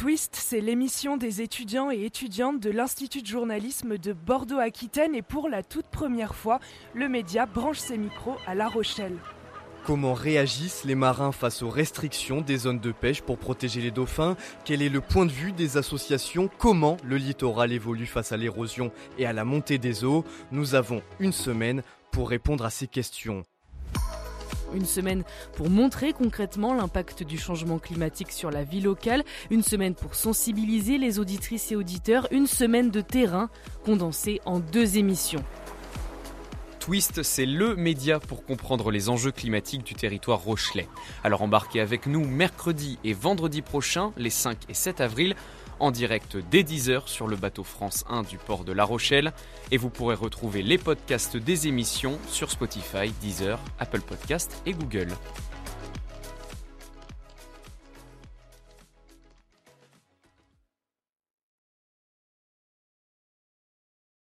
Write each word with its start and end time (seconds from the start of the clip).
Twist, 0.00 0.34
c'est 0.34 0.62
l'émission 0.62 1.18
des 1.18 1.42
étudiants 1.42 1.90
et 1.90 2.06
étudiantes 2.06 2.58
de 2.58 2.70
l'Institut 2.70 3.20
de 3.20 3.26
journalisme 3.26 3.98
de 3.98 4.14
Bordeaux-Aquitaine 4.14 5.14
et 5.14 5.20
pour 5.20 5.50
la 5.50 5.62
toute 5.62 5.84
première 5.84 6.34
fois, 6.34 6.58
le 6.94 7.06
média 7.06 7.44
branche 7.44 7.80
ses 7.80 7.98
micros 7.98 8.36
à 8.46 8.54
La 8.54 8.66
Rochelle. 8.66 9.18
Comment 9.84 10.14
réagissent 10.14 10.84
les 10.84 10.94
marins 10.94 11.32
face 11.32 11.62
aux 11.62 11.68
restrictions 11.68 12.40
des 12.40 12.56
zones 12.56 12.80
de 12.80 12.92
pêche 12.92 13.20
pour 13.20 13.36
protéger 13.36 13.82
les 13.82 13.90
dauphins? 13.90 14.38
Quel 14.64 14.80
est 14.80 14.88
le 14.88 15.02
point 15.02 15.26
de 15.26 15.32
vue 15.32 15.52
des 15.52 15.76
associations? 15.76 16.48
Comment 16.56 16.96
le 17.04 17.18
littoral 17.18 17.70
évolue 17.70 18.06
face 18.06 18.32
à 18.32 18.38
l'érosion 18.38 18.92
et 19.18 19.26
à 19.26 19.34
la 19.34 19.44
montée 19.44 19.76
des 19.76 20.02
eaux? 20.02 20.24
Nous 20.50 20.74
avons 20.74 21.02
une 21.18 21.34
semaine 21.34 21.82
pour 22.10 22.30
répondre 22.30 22.64
à 22.64 22.70
ces 22.70 22.86
questions. 22.86 23.42
Une 24.74 24.86
semaine 24.86 25.24
pour 25.54 25.68
montrer 25.68 26.12
concrètement 26.12 26.74
l'impact 26.74 27.22
du 27.22 27.38
changement 27.38 27.78
climatique 27.78 28.32
sur 28.32 28.50
la 28.50 28.64
vie 28.64 28.80
locale, 28.80 29.24
une 29.50 29.62
semaine 29.62 29.94
pour 29.94 30.14
sensibiliser 30.14 30.98
les 30.98 31.18
auditrices 31.18 31.72
et 31.72 31.76
auditeurs, 31.76 32.28
une 32.30 32.46
semaine 32.46 32.90
de 32.90 33.00
terrain 33.00 33.50
condensée 33.84 34.40
en 34.44 34.60
deux 34.60 34.96
émissions. 34.96 35.44
Twist, 36.80 37.22
c'est 37.22 37.44
le 37.44 37.76
média 37.76 38.18
pour 38.18 38.44
comprendre 38.44 38.90
les 38.90 39.10
enjeux 39.10 39.30
climatiques 39.30 39.84
du 39.84 39.94
territoire 39.94 40.40
rochelais. 40.40 40.88
Alors 41.22 41.42
embarquez 41.42 41.78
avec 41.78 42.06
nous 42.06 42.24
mercredi 42.24 42.98
et 43.04 43.12
vendredi 43.12 43.60
prochain, 43.60 44.12
les 44.16 44.30
5 44.30 44.56
et 44.70 44.74
7 44.74 45.02
avril, 45.02 45.36
en 45.78 45.90
direct 45.90 46.38
dès 46.50 46.62
10h 46.62 47.06
sur 47.06 47.28
le 47.28 47.36
bateau 47.36 47.64
France 47.64 48.04
1 48.08 48.22
du 48.22 48.38
port 48.38 48.64
de 48.64 48.72
La 48.72 48.84
Rochelle. 48.84 49.32
Et 49.70 49.76
vous 49.76 49.90
pourrez 49.90 50.14
retrouver 50.14 50.62
les 50.62 50.78
podcasts 50.78 51.36
des 51.36 51.68
émissions 51.68 52.18
sur 52.28 52.50
Spotify, 52.50 53.12
Deezer, 53.20 53.60
Apple 53.78 54.00
Podcasts 54.00 54.62
et 54.64 54.72
Google. 54.72 55.08